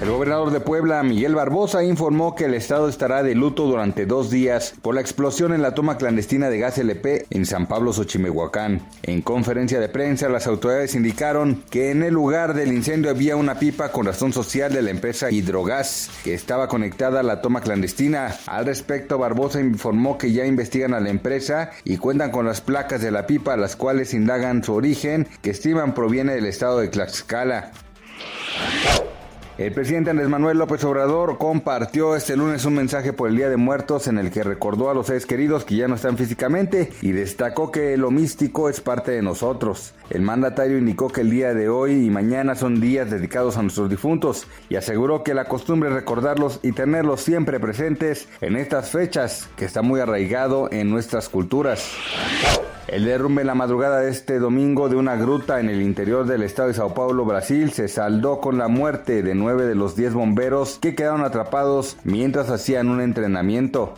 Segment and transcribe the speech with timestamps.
[0.00, 4.30] El gobernador de Puebla, Miguel Barbosa, informó que el estado estará de luto durante dos
[4.30, 8.80] días por la explosión en la toma clandestina de gas LP en San Pablo, Xochimehuacán.
[9.02, 13.58] En conferencia de prensa, las autoridades indicaron que en el lugar del incendio había una
[13.58, 18.36] pipa con razón social de la empresa Hidrogas que estaba conectada a la toma clandestina.
[18.46, 23.02] Al respecto, Barbosa informó que ya investigan a la empresa y cuentan con las placas
[23.02, 27.72] de la pipa, las cuales indagan su origen, que estiman proviene del estado de Tlaxcala.
[29.58, 33.56] El presidente Andrés Manuel López Obrador compartió este lunes un mensaje por el Día de
[33.56, 37.10] Muertos en el que recordó a los seres queridos que ya no están físicamente y
[37.10, 39.94] destacó que lo místico es parte de nosotros.
[40.10, 43.90] El mandatario indicó que el día de hoy y mañana son días dedicados a nuestros
[43.90, 49.48] difuntos y aseguró que la costumbre es recordarlos y tenerlos siempre presentes en estas fechas
[49.56, 51.96] que está muy arraigado en nuestras culturas.
[52.88, 56.42] El derrumbe en la madrugada de este domingo de una gruta en el interior del
[56.42, 60.14] estado de Sao Paulo, Brasil, se saldó con la muerte de nueve de los diez
[60.14, 63.94] bomberos que quedaron atrapados mientras hacían un entrenamiento.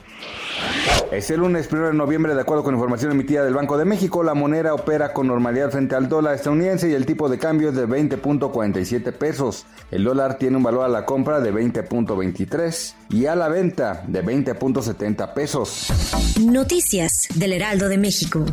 [1.13, 4.25] Es el lunes 1 de noviembre, de acuerdo con información emitida del Banco de México,
[4.25, 7.77] la moneda opera con normalidad frente al dólar estadounidense y el tipo de cambio es
[7.77, 9.67] de 20.47 pesos.
[9.93, 14.25] El dólar tiene un valor a la compra de 20.23 y a la venta de
[14.25, 15.93] 20.70 pesos.
[16.41, 18.45] Noticias del Heraldo de México.